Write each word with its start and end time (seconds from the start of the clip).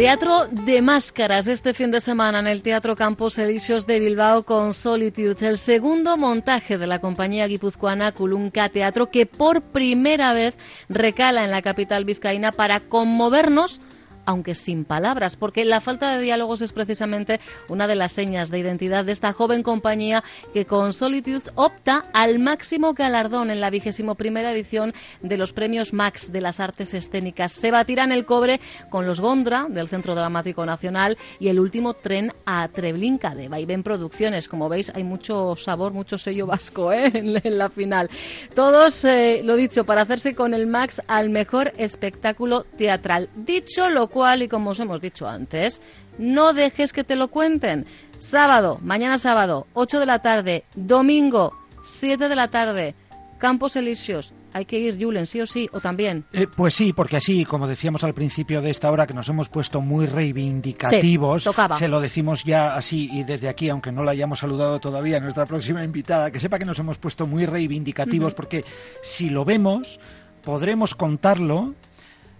Teatro 0.00 0.46
de 0.46 0.80
máscaras 0.80 1.46
este 1.46 1.74
fin 1.74 1.90
de 1.90 2.00
semana 2.00 2.38
en 2.38 2.46
el 2.46 2.62
Teatro 2.62 2.96
Campos 2.96 3.36
Elíseos 3.36 3.86
de 3.86 4.00
Bilbao 4.00 4.44
con 4.44 4.72
Solitude, 4.72 5.46
el 5.46 5.58
segundo 5.58 6.16
montaje 6.16 6.78
de 6.78 6.86
la 6.86 7.00
compañía 7.00 7.46
guipuzcoana 7.46 8.12
Culunca 8.12 8.70
Teatro 8.70 9.10
que 9.10 9.26
por 9.26 9.60
primera 9.60 10.32
vez 10.32 10.56
recala 10.88 11.44
en 11.44 11.50
la 11.50 11.60
capital 11.60 12.06
vizcaína 12.06 12.50
para 12.50 12.80
conmovernos 12.80 13.82
aunque 14.24 14.54
sin 14.54 14.84
palabras, 14.84 15.36
porque 15.36 15.64
la 15.64 15.80
falta 15.80 16.12
de 16.12 16.22
diálogos 16.22 16.62
es 16.62 16.72
precisamente 16.72 17.40
una 17.68 17.86
de 17.86 17.96
las 17.96 18.12
señas 18.12 18.50
de 18.50 18.58
identidad 18.58 19.04
de 19.04 19.12
esta 19.12 19.32
joven 19.32 19.62
compañía 19.62 20.22
que 20.52 20.66
con 20.66 20.92
Solitude 20.92 21.50
opta 21.54 22.06
al 22.12 22.38
máximo 22.38 22.94
galardón 22.94 23.50
en 23.50 23.60
la 23.60 23.70
vigésimo 23.70 24.14
primera 24.14 24.52
edición 24.52 24.94
de 25.20 25.36
los 25.36 25.52
premios 25.52 25.92
Max 25.92 26.32
de 26.32 26.40
las 26.40 26.60
artes 26.60 26.94
escénicas. 26.94 27.52
Se 27.52 27.70
batirán 27.70 28.12
el 28.12 28.24
cobre 28.24 28.60
con 28.88 29.06
los 29.06 29.20
Gondra 29.20 29.66
del 29.68 29.88
Centro 29.88 30.14
Dramático 30.14 30.64
Nacional 30.64 31.18
y 31.38 31.48
el 31.48 31.60
último 31.60 31.94
tren 31.94 32.32
a 32.46 32.68
Treblinka 32.68 33.34
de 33.34 33.48
Vaivén 33.48 33.82
Producciones. 33.82 34.48
Como 34.48 34.68
veis, 34.68 34.92
hay 34.94 35.04
mucho 35.04 35.56
sabor, 35.56 35.92
mucho 35.92 36.18
sello 36.18 36.46
vasco 36.46 36.92
¿eh? 36.92 37.10
en 37.14 37.58
la 37.58 37.70
final. 37.70 38.10
Todos, 38.54 39.04
eh, 39.04 39.42
lo 39.44 39.56
dicho, 39.56 39.84
para 39.84 40.02
hacerse 40.02 40.34
con 40.34 40.54
el 40.54 40.66
Max 40.66 41.02
al 41.06 41.30
mejor 41.30 41.72
espectáculo 41.76 42.64
teatral. 42.76 43.28
Dicho 43.34 43.88
lo 43.88 44.08
cual, 44.08 44.19
y 44.42 44.48
como 44.48 44.70
os 44.70 44.80
hemos 44.80 45.00
dicho 45.00 45.26
antes, 45.26 45.80
no 46.18 46.52
dejes 46.52 46.92
que 46.92 47.04
te 47.04 47.16
lo 47.16 47.28
cuenten. 47.28 47.86
Sábado, 48.18 48.78
mañana 48.82 49.18
sábado, 49.18 49.66
8 49.72 49.98
de 50.00 50.06
la 50.06 50.20
tarde, 50.20 50.64
domingo, 50.74 51.54
7 51.82 52.28
de 52.28 52.36
la 52.36 52.48
tarde, 52.48 52.94
Campos 53.38 53.76
Elíseos. 53.76 54.34
Hay 54.52 54.64
que 54.64 54.78
ir, 54.78 54.98
Julen, 55.00 55.26
sí 55.26 55.40
o 55.40 55.46
sí, 55.46 55.68
o 55.72 55.80
también. 55.80 56.24
Eh, 56.32 56.46
pues 56.54 56.74
sí, 56.74 56.92
porque 56.92 57.16
así, 57.16 57.44
como 57.44 57.68
decíamos 57.68 58.02
al 58.02 58.14
principio 58.14 58.60
de 58.60 58.70
esta 58.70 58.90
hora, 58.90 59.06
que 59.06 59.14
nos 59.14 59.28
hemos 59.28 59.48
puesto 59.48 59.80
muy 59.80 60.06
reivindicativos, 60.06 61.44
Sí, 61.44 61.50
se 61.78 61.88
lo 61.88 62.00
decimos 62.00 62.44
ya 62.44 62.74
así 62.74 63.08
y 63.12 63.22
desde 63.22 63.48
aquí, 63.48 63.68
aunque 63.68 63.92
no 63.92 64.02
la 64.02 64.10
hayamos 64.10 64.40
saludado 64.40 64.80
todavía 64.80 65.18
a 65.18 65.20
nuestra 65.20 65.46
próxima 65.46 65.84
invitada, 65.84 66.32
que 66.32 66.40
sepa 66.40 66.58
que 66.58 66.64
nos 66.64 66.78
hemos 66.80 66.98
puesto 66.98 67.26
muy 67.28 67.46
reivindicativos, 67.46 68.34
porque 68.34 68.64
si 69.02 69.30
lo 69.30 69.44
vemos, 69.44 70.00
podremos 70.42 70.94
contarlo 70.94 71.74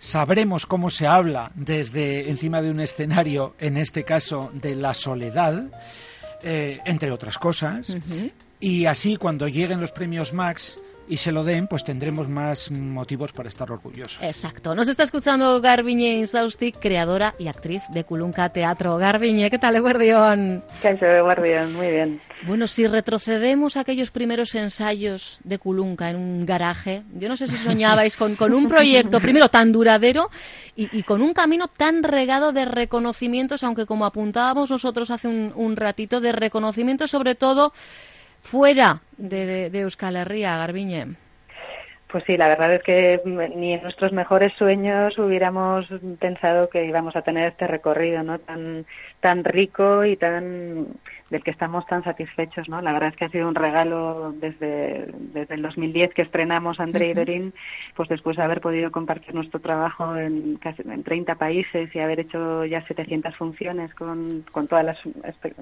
sabremos 0.00 0.64
cómo 0.66 0.88
se 0.90 1.06
habla 1.06 1.52
desde 1.54 2.30
encima 2.30 2.62
de 2.62 2.70
un 2.70 2.80
escenario, 2.80 3.54
en 3.60 3.76
este 3.76 4.02
caso 4.02 4.50
de 4.54 4.74
la 4.74 4.94
soledad, 4.94 5.66
eh, 6.42 6.80
entre 6.86 7.12
otras 7.12 7.38
cosas. 7.38 7.96
Y 8.58 8.86
así 8.86 9.16
cuando 9.16 9.46
lleguen 9.46 9.80
los 9.80 9.92
premios 9.92 10.32
Max 10.32 10.80
y 11.10 11.16
se 11.16 11.32
lo 11.32 11.42
den, 11.42 11.66
pues 11.66 11.82
tendremos 11.82 12.28
más 12.28 12.70
motivos 12.70 13.32
para 13.32 13.48
estar 13.48 13.70
orgullosos. 13.70 14.22
Exacto. 14.22 14.76
Nos 14.76 14.86
está 14.86 15.02
escuchando 15.02 15.60
Garbiñe 15.60 16.14
Insaustik, 16.14 16.78
creadora 16.78 17.34
y 17.36 17.48
actriz 17.48 17.82
de 17.92 18.04
Culunca 18.04 18.48
Teatro. 18.50 18.96
Garbiñe, 18.96 19.50
¿qué 19.50 19.58
tal, 19.58 19.74
Eguardión? 19.74 20.62
De 20.82 21.20
Guardián, 21.20 21.72
muy 21.74 21.90
bien. 21.90 22.20
Bueno, 22.46 22.68
si 22.68 22.86
retrocedemos 22.86 23.76
a 23.76 23.80
aquellos 23.80 24.12
primeros 24.12 24.54
ensayos 24.54 25.40
de 25.42 25.58
Culunca 25.58 26.10
en 26.10 26.16
un 26.16 26.46
garaje, 26.46 27.02
yo 27.14 27.28
no 27.28 27.36
sé 27.36 27.48
si 27.48 27.56
soñabais 27.56 28.16
con, 28.16 28.36
con 28.36 28.54
un 28.54 28.68
proyecto, 28.68 29.18
primero 29.18 29.48
tan 29.48 29.72
duradero 29.72 30.30
y, 30.76 30.96
y 30.96 31.02
con 31.02 31.22
un 31.22 31.34
camino 31.34 31.66
tan 31.66 32.04
regado 32.04 32.52
de 32.52 32.66
reconocimientos, 32.66 33.64
aunque 33.64 33.84
como 33.84 34.06
apuntábamos 34.06 34.70
nosotros 34.70 35.10
hace 35.10 35.26
un, 35.26 35.52
un 35.56 35.76
ratito, 35.76 36.20
de 36.20 36.30
reconocimiento 36.30 37.08
sobre 37.08 37.34
todo 37.34 37.72
fuera 38.40 39.00
de, 39.16 39.70
de, 39.70 39.80
Euskal 39.80 40.16
Herria, 40.16 40.56
Garbiñe. 40.56 41.16
Pues 42.08 42.24
sí, 42.26 42.36
la 42.36 42.48
verdad 42.48 42.74
es 42.74 42.82
que 42.82 43.20
ni 43.24 43.74
en 43.74 43.82
nuestros 43.82 44.12
mejores 44.12 44.52
sueños 44.54 45.16
hubiéramos 45.16 45.86
pensado 46.18 46.68
que 46.68 46.84
íbamos 46.84 47.14
a 47.14 47.22
tener 47.22 47.50
este 47.50 47.68
recorrido, 47.68 48.24
¿no? 48.24 48.40
Tan 48.40 48.84
tan 49.20 49.44
rico 49.44 50.04
y 50.04 50.16
tan 50.16 50.88
del 51.30 51.44
que 51.44 51.52
estamos 51.52 51.86
tan 51.86 52.02
satisfechos, 52.02 52.68
¿no? 52.68 52.82
La 52.82 52.92
verdad 52.92 53.10
es 53.10 53.16
que 53.16 53.24
ha 53.24 53.30
sido 53.30 53.48
un 53.48 53.54
regalo 53.54 54.34
desde, 54.36 55.06
desde 55.32 55.54
el 55.54 55.62
2010 55.62 56.12
que 56.12 56.22
estrenamos 56.22 56.80
André 56.80 57.10
y 57.10 57.14
Dorín, 57.14 57.54
pues 57.94 58.08
después 58.08 58.36
de 58.36 58.42
haber 58.42 58.60
podido 58.60 58.90
compartir 58.90 59.32
nuestro 59.34 59.60
trabajo 59.60 60.16
en, 60.16 60.56
casi, 60.56 60.82
en 60.82 61.04
30 61.04 61.36
países 61.36 61.94
y 61.94 62.00
haber 62.00 62.20
hecho 62.20 62.64
ya 62.64 62.84
700 62.86 63.36
funciones 63.36 63.94
con, 63.94 64.44
con, 64.50 64.66
todas 64.66 64.84
las, 64.84 64.98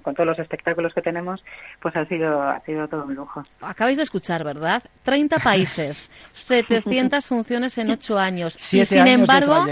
con 0.02 0.14
todos 0.14 0.26
los 0.26 0.38
espectáculos 0.38 0.94
que 0.94 1.02
tenemos, 1.02 1.44
pues 1.80 1.94
ha 1.96 2.06
sido, 2.06 2.42
ha 2.42 2.60
sido 2.60 2.88
todo 2.88 3.04
un 3.04 3.14
lujo. 3.14 3.42
Acabáis 3.60 3.98
de 3.98 4.04
escuchar, 4.04 4.44
¿verdad? 4.44 4.82
30 5.02 5.38
países, 5.44 6.08
700 6.32 7.26
funciones 7.26 7.76
en 7.76 7.90
8 7.90 8.18
años. 8.18 8.54
Siete 8.58 8.82
y 8.82 8.86
sin 8.86 9.00
años 9.00 9.20
embargo, 9.20 9.66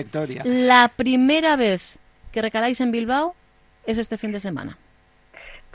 la 0.44 0.90
primera 0.94 1.56
vez 1.56 1.98
que 2.32 2.42
recaláis 2.42 2.82
en 2.82 2.92
Bilbao 2.92 3.34
es 3.86 3.96
este 3.96 4.18
fin 4.18 4.32
de 4.32 4.40
semana. 4.40 4.76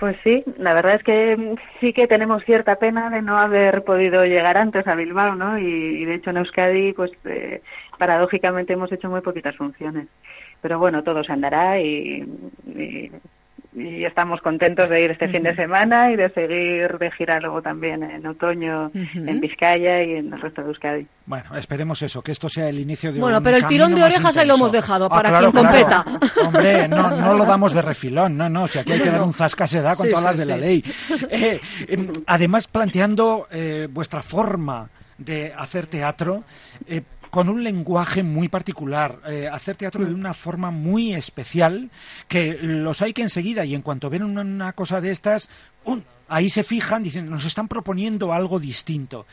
Pues 0.01 0.17
sí, 0.23 0.43
la 0.57 0.73
verdad 0.73 0.95
es 0.95 1.03
que 1.03 1.57
sí 1.79 1.93
que 1.93 2.07
tenemos 2.07 2.43
cierta 2.43 2.77
pena 2.77 3.11
de 3.11 3.21
no 3.21 3.37
haber 3.37 3.83
podido 3.83 4.25
llegar 4.25 4.57
antes 4.57 4.87
a 4.87 4.95
Bilbao, 4.95 5.35
¿no? 5.35 5.59
Y, 5.59 5.63
y 5.63 6.05
de 6.05 6.15
hecho 6.15 6.31
en 6.31 6.37
Euskadi, 6.37 6.93
pues 6.93 7.11
eh, 7.25 7.61
paradójicamente 7.99 8.73
hemos 8.73 8.91
hecho 8.91 9.11
muy 9.11 9.21
poquitas 9.21 9.55
funciones. 9.55 10.07
Pero 10.59 10.79
bueno, 10.79 11.03
todo 11.03 11.23
se 11.23 11.31
andará 11.31 11.79
y, 11.79 12.25
y, 12.65 13.11
y 13.73 14.03
estamos 14.03 14.41
contentos 14.41 14.89
de 14.89 15.01
ir 15.01 15.11
este 15.11 15.27
fin 15.29 15.43
de 15.43 15.55
semana 15.55 16.11
y 16.11 16.15
de 16.17 16.29
seguir 16.29 16.97
de 16.97 17.11
gira 17.11 17.39
luego 17.39 17.61
también 17.61 18.03
en 18.03 18.25
otoño 18.27 18.91
en 18.93 19.39
Vizcaya 19.39 20.03
y 20.03 20.15
en 20.17 20.33
el 20.33 20.41
resto 20.41 20.61
de 20.61 20.67
Euskadi. 20.67 21.07
Bueno, 21.25 21.55
esperemos 21.55 22.01
eso, 22.01 22.21
que 22.21 22.33
esto 22.33 22.49
sea 22.49 22.67
el 22.67 22.79
inicio 22.79 23.13
de 23.13 23.19
Bueno, 23.21 23.37
un 23.37 23.43
pero 23.43 23.57
el 23.57 23.67
tirón 23.67 23.95
de 23.95 24.03
orejas 24.03 24.35
ahí 24.37 24.47
lo 24.47 24.55
hemos 24.55 24.71
dejado 24.71 25.05
Ah, 25.05 25.09
para 25.09 25.29
claro, 25.29 25.51
quien 25.51 25.65
claro. 25.65 26.03
competa. 26.03 26.41
Hombre, 26.47 26.87
no, 26.89 27.11
no 27.11 27.33
lo 27.35 27.45
damos 27.51 27.73
de 27.73 27.81
refilón, 27.81 28.35
no, 28.35 28.49
no, 28.49 28.67
si 28.67 28.79
aquí 28.79 28.91
hay 28.91 29.01
que 29.01 29.09
dar 29.09 29.21
un 29.23 29.33
zasca 29.33 29.65
se 29.67 29.81
da 29.81 29.95
con 29.95 30.05
Sí, 30.07 30.11
todas 30.11 30.23
sí, 30.35 30.37
las 30.37 30.37
de 30.37 30.45
la 30.53 30.57
ley. 30.57 30.83
Eh, 31.29 31.59
em, 31.87 32.09
además, 32.27 32.67
planteando 32.67 33.47
eh, 33.51 33.87
vuestra 33.89 34.21
forma 34.21 34.89
de 35.17 35.53
hacer 35.55 35.87
teatro, 35.87 36.43
eh, 36.87 37.01
con 37.31 37.49
un 37.49 37.63
lenguaje 37.63 38.21
muy 38.21 38.49
particular, 38.49 39.19
eh, 39.25 39.49
hacer 39.51 39.77
teatro 39.77 40.05
de 40.05 40.13
una 40.13 40.33
forma 40.33 40.69
muy 40.69 41.13
especial, 41.13 41.89
que 42.27 42.59
los 42.61 43.01
hay 43.01 43.13
que 43.13 43.23
enseguida, 43.23 43.65
y 43.65 43.73
en 43.73 43.81
cuanto 43.81 44.09
ven 44.09 44.21
una, 44.21 44.41
una 44.41 44.73
cosa 44.73 45.01
de 45.01 45.11
estas, 45.11 45.49
¡um! 45.85 46.01
ahí 46.27 46.49
se 46.49 46.63
fijan, 46.63 47.03
dicen, 47.03 47.29
nos 47.29 47.45
están 47.45 47.69
proponiendo 47.69 48.33
algo 48.33 48.59
distinto. 48.59 49.25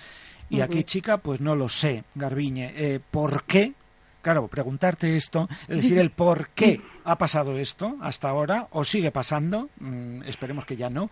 Y 0.49 0.61
aquí, 0.61 0.83
chica, 0.85 1.19
pues 1.19 1.41
no 1.41 1.55
lo 1.55 1.69
sé, 1.69 2.05
Garbiñe. 2.15 2.73
Eh, 2.75 3.01
¿Por 3.11 3.45
qué? 3.45 3.75
Claro, 4.23 4.49
preguntarte 4.49 5.17
esto, 5.17 5.49
es 5.69 5.83
decir, 5.83 5.99
el 5.99 6.11
por 6.23 6.51
qué 6.51 6.81
ha 7.05 7.19
pasado 7.19 7.59
esto 7.59 7.97
hasta 8.01 8.29
ahora, 8.29 8.69
o 8.71 8.85
sigue 8.85 9.11
pasando, 9.11 9.69
mm, 9.81 10.23
esperemos 10.23 10.65
que 10.65 10.77
ya 10.77 10.89
no. 10.89 11.11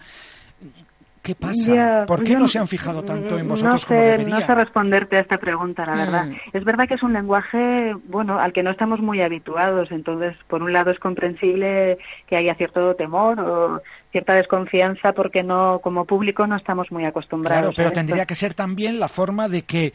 ¿Qué 1.26 1.34
pasa? 1.34 1.75
Ya, 1.75 2.05
¿Por 2.06 2.23
qué 2.23 2.37
no 2.37 2.46
se 2.46 2.61
han 2.61 2.69
fijado 2.69 3.02
tanto 3.02 3.37
en 3.37 3.49
vosotros 3.49 3.75
no 3.75 3.78
sé, 3.81 3.87
como 3.88 4.00
deberían? 4.00 4.31
No 4.31 4.46
sé 4.46 4.55
responderte 4.55 5.17
a 5.17 5.20
esta 5.20 5.38
pregunta, 5.38 5.84
la 5.84 5.96
verdad. 5.96 6.26
Mm. 6.26 6.37
Es 6.52 6.62
verdad 6.62 6.87
que 6.87 6.94
es 6.94 7.02
un 7.02 7.14
lenguaje, 7.14 7.96
bueno, 8.06 8.38
al 8.38 8.52
que 8.52 8.62
no 8.62 8.70
estamos 8.70 9.00
muy 9.00 9.20
habituados. 9.23 9.90
Entonces, 9.90 10.37
por 10.46 10.62
un 10.62 10.73
lado 10.73 10.93
es 10.93 11.00
comprensible 11.00 11.99
que 12.28 12.37
haya 12.37 12.55
cierto 12.55 12.94
temor 12.94 13.40
o 13.40 13.82
cierta 14.12 14.34
desconfianza 14.34 15.14
porque 15.14 15.43
no, 15.43 15.81
como 15.82 16.05
público, 16.05 16.46
no 16.46 16.55
estamos 16.55 16.93
muy 16.93 17.05
acostumbrados. 17.05 17.61
Claro, 17.61 17.73
pero 17.75 17.88
a 17.88 17.90
esto. 17.90 17.99
tendría 17.99 18.25
que 18.25 18.37
ser 18.37 18.55
también 18.55 19.00
la 19.00 19.08
forma 19.08 19.49
de 19.49 19.62
que 19.62 19.94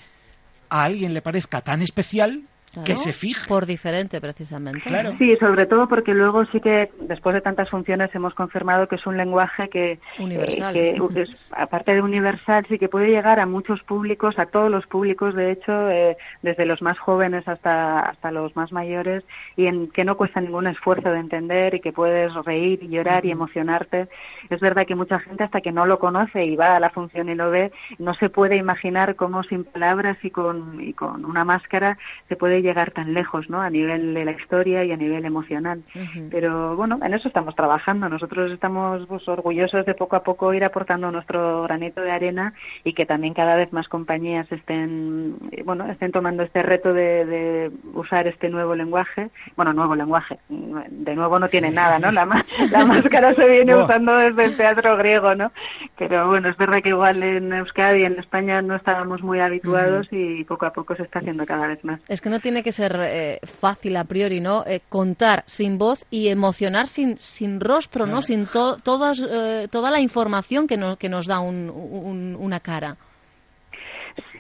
a 0.70 0.84
alguien 0.84 1.14
le 1.14 1.22
parezca 1.22 1.62
tan 1.62 1.82
especial 1.82 2.42
Claro, 2.72 2.86
que 2.86 2.96
se 2.96 3.12
fije. 3.12 3.48
Por 3.48 3.66
diferente, 3.66 4.22
precisamente. 4.22 4.82
Claro. 4.82 5.14
Sí, 5.18 5.36
sobre 5.40 5.66
todo 5.66 5.90
porque 5.90 6.14
luego 6.14 6.46
sí 6.46 6.62
que 6.62 6.90
después 7.02 7.34
de 7.34 7.42
tantas 7.42 7.70
funciones 7.70 8.14
hemos 8.16 8.34
confirmado 8.34 8.88
que 8.88 8.96
es 8.96 9.06
un 9.06 9.18
lenguaje 9.18 9.68
que, 9.70 10.00
Universal. 10.20 10.76
eh, 10.78 10.96
que 11.14 11.22
es, 11.24 11.30
aparte 11.52 11.94
de 11.94 12.02
universal, 12.02 12.66
sí 12.70 12.80
que 12.80 12.88
puede 12.88 13.10
llegar 13.10 13.42
a 13.42 13.46
muchos 13.46 13.82
públicos, 13.84 14.40
a 14.40 14.46
todos 14.46 14.72
los 14.72 14.88
públicos, 14.88 15.36
de 15.36 15.52
hecho, 15.52 15.90
eh, 15.90 16.16
desde 16.42 16.66
los 16.66 16.82
más 16.82 16.98
jóvenes 16.98 17.46
hasta, 17.48 18.00
hasta 18.00 18.32
los 18.32 18.56
más 18.56 18.72
mayores, 18.72 19.24
y 19.58 19.66
en 19.66 19.90
que 19.90 20.06
no 20.06 20.16
cuesta 20.16 20.40
ningún 20.40 20.68
esfuerzo 20.68 21.12
de 21.12 21.20
entender 21.20 21.76
y 21.76 21.82
que 21.82 21.92
puedes 21.92 22.34
reír 22.46 22.80
y 22.84 22.88
llorar 22.88 23.26
y 23.26 23.32
emocionarte. 23.32 24.08
Es 24.50 24.62
verdad 24.62 24.86
que 24.86 24.96
mucha 24.96 25.20
gente 25.20 25.44
hasta 25.44 25.60
que 25.60 25.74
no 25.74 25.86
lo 25.86 26.00
conoce 26.00 26.46
y 26.46 26.56
va 26.56 26.78
a 26.78 26.80
la 26.80 26.90
función 26.90 27.28
y 27.28 27.36
lo 27.36 27.52
ve, 27.52 27.72
no 28.00 28.14
se 28.14 28.30
puede 28.30 28.56
imaginar 28.56 29.16
cómo 29.16 29.44
sin 29.44 29.66
palabras 29.66 30.18
y 30.24 30.30
con, 30.30 30.82
y 30.82 30.94
con 30.94 31.26
una 31.26 31.44
máscara 31.44 31.98
se 32.30 32.36
puede 32.38 32.61
puede 32.62 32.68
llegar 32.68 32.92
tan 32.92 33.14
lejos, 33.14 33.50
¿no? 33.50 33.62
A 33.62 33.70
nivel 33.70 34.14
de 34.14 34.26
la 34.26 34.32
historia 34.32 34.84
y 34.84 34.92
a 34.92 34.98
nivel 34.98 35.26
emocional. 35.26 35.82
Pero 36.30 36.76
bueno, 36.76 37.00
en 37.04 37.14
eso 37.14 37.28
estamos 37.28 37.56
trabajando. 37.56 38.08
Nosotros 38.10 38.52
estamos 38.52 39.06
pues, 39.08 39.28
orgullosos 39.28 39.86
de 39.86 39.94
poco 39.94 40.16
a 40.16 40.24
poco 40.24 40.54
ir 40.54 40.64
aportando 40.64 41.12
nuestro 41.12 41.64
granito 41.64 42.02
de 42.02 42.12
arena 42.12 42.54
y 42.84 42.94
que 42.94 43.06
también 43.06 43.34
cada 43.34 43.56
vez 43.56 43.72
más 43.74 43.88
compañías 43.88 44.52
estén, 44.52 45.38
bueno, 45.66 45.86
estén 45.92 46.12
tomando 46.12 46.44
este 46.44 46.62
reto 46.62 46.94
de, 46.94 47.72
usar 47.94 48.28
este 48.28 48.50
nuevo 48.50 48.76
lenguaje. 48.76 49.30
Bueno, 49.56 49.74
nuevo 49.74 49.96
lenguaje. 49.96 50.40
De 50.50 51.16
nuevo 51.16 51.40
no 51.40 51.48
tiene 51.48 51.72
nada, 51.72 52.00
¿no? 52.00 52.12
La, 52.12 52.26
la 52.72 52.86
máscara 52.86 53.34
se 53.34 53.48
viene 53.48 53.76
usando 53.76 54.16
desde 54.18 54.46
el 54.46 54.58
teatro 54.58 54.98
griego, 54.98 55.36
¿no? 55.36 55.52
Pero 55.98 56.28
bueno, 56.28 56.50
es 56.50 56.58
verdad 56.58 56.82
que 56.82 56.90
igual 56.90 57.24
en 57.24 57.54
Euskadi, 57.54 58.04
en 58.04 58.20
España, 58.20 58.62
no 58.62 58.76
estábamos 58.76 59.22
muy 59.22 59.40
habituados 59.40 60.08
y 60.12 60.44
poco 60.44 60.66
a 60.66 60.74
poco 60.74 60.96
se 60.96 61.04
está 61.04 61.20
haciendo 61.20 61.46
cada 61.46 61.68
vez 61.68 61.84
más. 61.84 62.00
Es 62.08 62.22
que 62.22 62.30
no 62.30 62.40
tiene 62.40 62.51
que 62.62 62.72
ser 62.72 63.00
eh, 63.00 63.40
fácil 63.44 63.96
a 63.96 64.04
priori, 64.04 64.42
¿no? 64.42 64.66
Eh, 64.68 64.82
contar 64.90 65.44
sin 65.48 65.78
voz 65.78 66.06
y 66.12 66.28
emocionar 66.28 66.88
sin, 66.88 67.18
sin 67.18 67.60
rostro, 67.60 68.06
¿no? 68.06 68.22
Sin 68.22 68.48
todas, 68.48 69.24
eh, 69.28 69.68
toda 69.72 69.90
la 69.90 70.02
información 70.02 70.68
que, 70.68 70.78
que 71.00 71.10
nos 71.10 71.26
da 71.26 71.40
una 71.40 72.60
cara. 72.60 72.98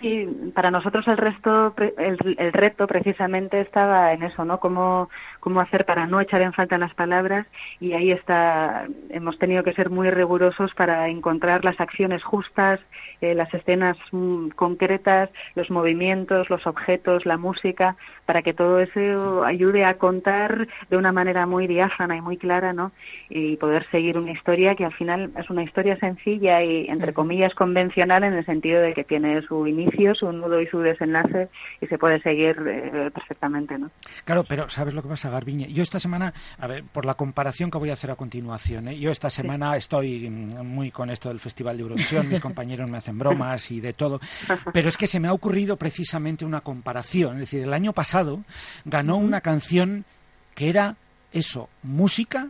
Sí, 0.02 0.26
para 0.56 0.72
nosotros 0.72 1.08
el 1.08 1.18
resto, 1.18 1.76
el, 1.78 2.36
el, 2.40 2.54
reto 2.54 2.88
precisamente 2.88 3.62
estaba 3.62 4.14
en 4.14 4.24
eso, 4.24 4.44
¿no? 4.46 4.60
Cómo, 4.60 5.10
cómo 5.40 5.62
hacer 5.62 5.86
para 5.86 6.08
no 6.08 6.20
echar 6.20 6.42
en 6.42 6.54
falta 6.54 6.80
las 6.80 6.96
palabras 6.96 7.46
y 7.80 7.94
ahí 7.94 8.12
está, 8.12 8.88
hemos 9.10 9.38
tenido 9.38 9.64
que 9.64 9.74
ser 9.74 9.92
muy 9.92 10.10
rigurosos 10.10 10.74
para 10.74 11.08
encontrar 11.08 11.64
las 11.64 11.80
acciones 11.80 12.24
justas, 12.24 12.80
eh, 13.22 13.36
las 13.36 13.54
escenas 13.54 13.96
mm, 14.12 14.50
concretas, 14.50 15.30
los 15.54 15.70
movimientos, 15.70 16.50
los 16.50 16.66
objetos, 16.66 17.28
la 17.28 17.38
música, 17.38 17.96
para 18.26 18.42
que 18.42 18.54
todo 18.54 18.80
eso 18.80 19.44
ayude 19.44 19.86
a 19.86 20.00
contar 20.00 20.68
de 20.90 20.98
una 20.98 21.12
manera 21.12 21.46
muy 21.46 21.68
diáfana 21.68 22.16
y 22.16 22.22
muy 22.22 22.38
clara, 22.38 22.74
¿no? 22.74 22.92
Y 23.30 23.58
poder 23.58 23.86
seguir 23.92 24.18
una 24.18 24.32
historia 24.32 24.74
que 24.74 24.86
al 24.86 24.94
final 24.94 25.32
es 25.38 25.48
una 25.52 25.62
historia 25.62 25.96
sencilla 25.98 26.64
y 26.64 26.88
entre 26.88 27.14
comillas 27.14 27.54
convencional 27.54 28.24
en 28.24 28.34
el 28.34 28.46
sentido 28.46 28.82
de 28.82 28.94
que 28.94 29.04
tiene 29.04 29.44
su 29.44 29.68
inicio 29.68 29.91
su 30.16 30.32
nudo 30.32 30.62
y 30.62 30.68
su 30.68 30.80
desenlace 30.80 31.50
y 31.80 31.88
se 31.88 31.98
puede 31.98 32.22
seguir 32.22 32.56
eh, 32.68 33.12
perfectamente, 33.14 33.78
¿no? 33.78 33.92
Claro, 34.26 34.44
pero 34.48 34.70
¿sabes 34.70 34.94
lo 34.94 35.02
que 35.02 35.10
pasa, 35.10 35.30
Garbiñe? 35.30 35.72
Yo 35.72 35.84
esta 35.84 36.00
semana, 36.00 36.34
a 36.58 36.68
ver, 36.68 36.84
por 36.84 37.06
la 37.06 37.16
comparación 37.16 37.72
que 37.72 37.78
voy 37.78 37.90
a 37.90 37.94
hacer 37.94 38.12
a 38.12 38.16
continuación, 38.16 38.88
¿eh? 38.88 38.98
yo 38.98 39.12
esta 39.12 39.30
semana 39.30 39.76
estoy 39.76 40.30
muy 40.30 40.92
con 40.92 41.10
esto 41.10 41.30
del 41.30 41.40
Festival 41.40 41.78
de 41.78 41.84
Eurovisión, 41.84 42.30
mis 42.30 42.40
compañeros 42.42 42.90
me 42.90 42.98
hacen 42.98 43.18
bromas 43.18 43.72
y 43.72 43.80
de 43.80 43.94
todo, 43.94 44.20
pero 44.74 44.90
es 44.90 44.98
que 44.98 45.08
se 45.08 45.20
me 45.20 45.28
ha 45.28 45.34
ocurrido 45.34 45.78
precisamente 45.78 46.46
una 46.46 46.62
comparación, 46.62 47.36
es 47.36 47.42
decir, 47.42 47.64
el 47.64 47.74
año 47.74 47.94
pasado 47.94 48.44
ganó 48.86 49.18
una 49.18 49.42
canción 49.42 50.06
que 50.56 50.70
era 50.70 50.96
eso, 51.32 51.70
música 51.84 52.50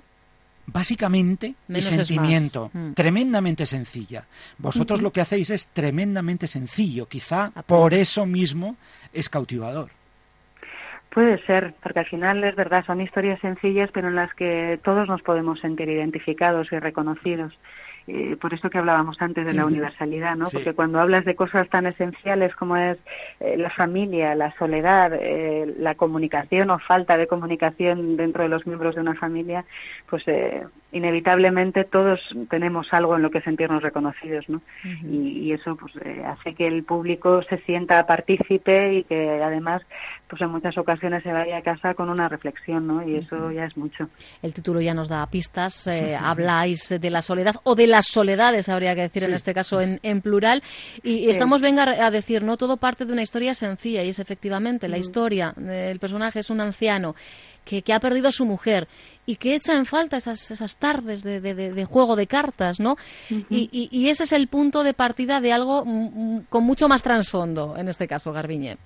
básicamente 0.65 1.55
y 1.67 1.81
sentimiento, 1.81 2.69
mm. 2.73 2.93
tremendamente 2.93 3.65
sencilla. 3.65 4.25
Vosotros 4.57 5.01
lo 5.01 5.11
que 5.11 5.21
hacéis 5.21 5.49
es 5.49 5.67
tremendamente 5.69 6.47
sencillo, 6.47 7.07
quizá 7.07 7.51
por 7.65 7.93
eso 7.93 8.25
mismo 8.25 8.75
es 9.13 9.29
cautivador. 9.29 9.91
Puede 11.09 11.43
ser, 11.45 11.73
porque 11.83 11.99
al 11.99 12.05
final 12.05 12.43
es 12.43 12.55
verdad, 12.55 12.85
son 12.85 13.01
historias 13.01 13.39
sencillas, 13.41 13.89
pero 13.93 14.07
en 14.07 14.15
las 14.15 14.33
que 14.33 14.79
todos 14.81 15.09
nos 15.09 15.21
podemos 15.21 15.59
sentir 15.59 15.89
identificados 15.89 16.71
y 16.71 16.79
reconocidos. 16.79 17.53
Eh, 18.07 18.35
por 18.39 18.53
esto 18.53 18.69
que 18.69 18.77
hablábamos 18.77 19.21
antes 19.21 19.45
de 19.45 19.53
la 19.53 19.65
universalidad, 19.65 20.35
¿no? 20.35 20.45
Porque 20.51 20.73
cuando 20.73 20.99
hablas 20.99 21.23
de 21.23 21.35
cosas 21.35 21.69
tan 21.69 21.85
esenciales 21.85 22.55
como 22.55 22.75
es 22.75 22.97
eh, 23.39 23.57
la 23.57 23.69
familia, 23.69 24.33
la 24.35 24.53
soledad, 24.57 25.13
eh, 25.13 25.73
la 25.77 25.95
comunicación 25.95 26.71
o 26.71 26.79
falta 26.79 27.17
de 27.17 27.27
comunicación 27.27 28.17
dentro 28.17 28.43
de 28.43 28.49
los 28.49 28.65
miembros 28.65 28.95
de 28.95 29.01
una 29.01 29.15
familia, 29.15 29.65
pues 30.09 30.23
inevitablemente 30.91 31.83
todos 31.83 32.19
tenemos 32.49 32.87
algo 32.91 33.15
en 33.15 33.21
lo 33.21 33.31
que 33.31 33.41
sentirnos 33.41 33.81
reconocidos, 33.81 34.47
¿no? 34.49 34.61
y, 35.03 35.51
eso 35.51 35.75
pues 35.75 35.93
hace 36.25 36.55
que 36.55 36.65
el 36.65 36.83
público 36.83 37.43
se 37.43 37.57
sienta 37.59 38.05
partícipe 38.05 38.93
y 38.93 39.03
que 39.03 39.41
además 39.43 39.81
pues 40.31 40.41
en 40.41 40.49
muchas 40.49 40.77
ocasiones 40.77 41.23
se 41.23 41.31
vaya 41.33 41.57
a 41.57 41.61
casa 41.61 41.93
con 41.93 42.09
una 42.09 42.29
reflexión, 42.29 42.87
¿no? 42.87 43.05
Y 43.05 43.17
eso 43.17 43.51
ya 43.51 43.65
es 43.65 43.75
mucho. 43.75 44.07
El 44.41 44.53
título 44.53 44.79
ya 44.79 44.93
nos 44.93 45.09
da 45.09 45.25
pistas. 45.27 45.89
habláis 46.21 46.87
de 46.87 47.09
la 47.09 47.21
soledad 47.21 47.55
o 47.63 47.75
de 47.75 47.85
las 47.85 48.07
soledades, 48.07 48.69
habría 48.69 48.95
que 48.95 49.01
decir 49.01 49.23
en 49.23 49.33
este 49.33 49.53
caso 49.53 49.81
en, 49.81 50.21
plural. 50.21 50.63
Y 51.03 51.29
estamos, 51.29 51.61
venga 51.61 51.83
a 51.83 52.09
decir, 52.11 52.43
no 52.43 52.55
todo 52.55 52.77
parte 52.77 53.05
de 53.05 53.11
una 53.11 53.23
historia 53.23 53.53
sencilla, 53.53 54.03
y 54.03 54.09
es 54.09 54.19
efectivamente 54.19 54.87
la 54.87 54.97
historia. 54.97 55.53
El 55.57 55.99
personaje 55.99 56.39
es 56.39 56.49
un 56.49 56.61
anciano 56.61 57.13
que, 57.63 57.93
ha 57.93 57.99
perdido 57.99 58.27
a 58.27 58.31
su 58.31 58.45
mujer 58.45 58.87
y 59.25 59.35
que 59.35 59.55
echa 59.55 59.75
en 59.75 59.85
falta 59.85 60.17
esas, 60.17 60.51
esas 60.51 60.77
tardes 60.77 61.23
de, 61.23 61.85
juego 61.89 62.15
de 62.15 62.27
cartas, 62.27 62.79
¿no? 62.79 62.97
y, 63.29 63.69
y, 63.91 64.09
ese 64.09 64.23
es 64.23 64.31
el 64.31 64.47
punto 64.47 64.83
de 64.83 64.93
partida 64.93 65.39
de 65.41 65.53
algo 65.53 65.83
con 66.49 66.63
mucho 66.63 66.87
más 66.87 67.01
trasfondo, 67.01 67.75
en 67.77 67.87
este 67.87 68.07
caso, 68.07 68.31
Garbiñe. 68.31 68.77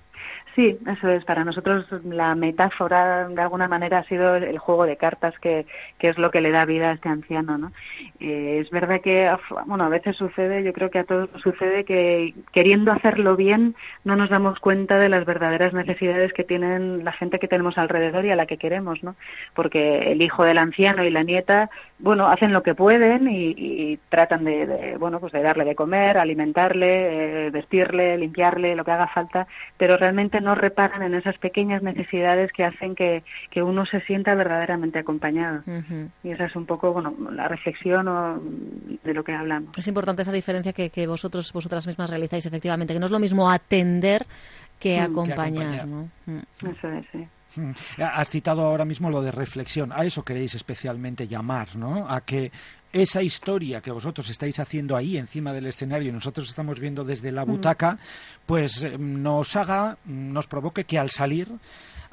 Sí, 0.56 0.78
eso 0.86 1.10
es. 1.10 1.22
Para 1.26 1.44
nosotros 1.44 1.84
la 2.02 2.34
metáfora, 2.34 3.28
de 3.28 3.42
alguna 3.42 3.68
manera, 3.68 3.98
ha 3.98 4.04
sido 4.04 4.36
el 4.36 4.58
juego 4.58 4.86
de 4.86 4.96
cartas 4.96 5.34
que, 5.38 5.66
es 6.00 6.16
lo 6.16 6.30
que 6.30 6.40
le 6.40 6.50
da 6.50 6.64
vida 6.64 6.88
a 6.88 6.92
este 6.94 7.10
anciano, 7.10 7.58
¿no? 7.58 7.72
Eh, 8.20 8.60
es 8.62 8.70
verdad 8.70 9.02
que, 9.02 9.30
bueno, 9.66 9.84
a 9.84 9.90
veces 9.90 10.16
sucede, 10.16 10.64
yo 10.64 10.72
creo 10.72 10.90
que 10.90 11.00
a 11.00 11.04
todos 11.04 11.28
sucede 11.42 11.84
que 11.84 12.32
queriendo 12.52 12.90
hacerlo 12.90 13.36
bien 13.36 13.74
no 14.04 14.16
nos 14.16 14.30
damos 14.30 14.58
cuenta 14.58 14.98
de 14.98 15.10
las 15.10 15.26
verdaderas 15.26 15.74
necesidades 15.74 16.32
que 16.32 16.44
tienen 16.44 17.04
la 17.04 17.12
gente 17.12 17.38
que 17.38 17.48
tenemos 17.48 17.76
alrededor 17.76 18.24
y 18.24 18.30
a 18.30 18.36
la 18.36 18.46
que 18.46 18.56
queremos, 18.56 19.02
¿no? 19.02 19.14
Porque 19.54 19.98
el 20.10 20.22
hijo 20.22 20.44
del 20.44 20.56
anciano 20.56 21.04
y 21.04 21.10
la 21.10 21.22
nieta, 21.22 21.68
bueno, 21.98 22.28
hacen 22.28 22.54
lo 22.54 22.62
que 22.62 22.74
pueden 22.74 23.28
y, 23.28 23.98
tratan 24.08 24.44
de, 24.44 24.96
bueno, 24.98 25.20
pues 25.20 25.34
de 25.34 25.42
darle 25.42 25.66
de 25.66 25.74
comer, 25.74 26.16
alimentarle, 26.16 27.46
eh, 27.46 27.50
vestirle, 27.50 28.16
limpiarle, 28.16 28.74
lo 28.74 28.84
que 28.84 28.92
haga 28.92 29.08
falta, 29.08 29.46
pero 29.76 29.98
realmente 29.98 30.15
no 30.40 30.54
reparan 30.54 31.02
en 31.02 31.14
esas 31.14 31.38
pequeñas 31.38 31.82
necesidades 31.82 32.52
que 32.52 32.64
hacen 32.64 32.94
que, 32.94 33.22
que 33.50 33.62
uno 33.62 33.86
se 33.86 34.00
sienta 34.02 34.34
verdaderamente 34.34 34.98
acompañado. 34.98 35.62
Y 36.22 36.30
esa 36.30 36.46
es 36.46 36.56
un 36.56 36.66
poco 36.66 36.92
bueno, 36.92 37.14
la 37.30 37.48
reflexión 37.48 38.06
de 39.02 39.14
lo 39.14 39.24
que 39.24 39.34
hablamos. 39.34 39.76
Es 39.76 39.88
importante 39.88 40.22
esa 40.22 40.32
diferencia 40.32 40.72
que, 40.72 40.90
que 40.90 41.06
vosotros, 41.06 41.52
vosotras 41.52 41.86
mismas 41.86 42.10
realizáis, 42.10 42.46
efectivamente, 42.46 42.94
que 42.94 43.00
no 43.00 43.06
es 43.06 43.12
lo 43.12 43.18
mismo 43.18 43.50
atender 43.50 44.26
que 44.78 45.00
mm. 45.00 45.04
acompañar. 45.04 45.86
¿no? 45.86 46.08
Mm. 46.26 46.68
Eso 46.68 46.88
es, 46.88 47.06
sí. 47.12 47.26
Mm. 47.56 47.72
Has 48.02 48.30
citado 48.30 48.64
ahora 48.64 48.84
mismo 48.84 49.10
lo 49.10 49.22
de 49.22 49.30
reflexión. 49.30 49.92
A 49.92 50.04
eso 50.04 50.24
queréis 50.24 50.54
especialmente 50.54 51.26
llamar, 51.26 51.76
¿no? 51.76 52.08
A 52.08 52.20
que 52.20 52.52
esa 53.02 53.22
historia 53.22 53.80
que 53.80 53.90
vosotros 53.90 54.28
estáis 54.30 54.58
haciendo 54.58 54.96
ahí 54.96 55.18
encima 55.18 55.52
del 55.52 55.66
escenario 55.66 56.08
y 56.08 56.12
nosotros 56.12 56.48
estamos 56.48 56.80
viendo 56.80 57.04
desde 57.04 57.30
la 57.30 57.44
butaca, 57.44 57.98
pues 58.46 58.82
eh, 58.82 58.96
nos 58.98 59.54
haga, 59.56 59.98
nos 60.06 60.46
provoque 60.46 60.84
que 60.84 60.98
al 60.98 61.10
salir 61.10 61.48